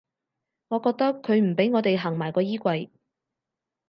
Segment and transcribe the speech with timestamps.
[0.69, 2.89] 我覺得佢唔畀我地行埋個衣櫃